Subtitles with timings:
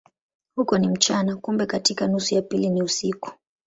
[0.55, 3.31] Huko ni mchana, kumbe katika nusu ya pili ni usiku.